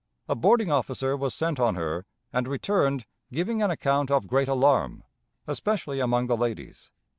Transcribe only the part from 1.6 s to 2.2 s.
her,